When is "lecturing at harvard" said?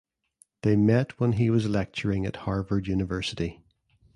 1.69-2.87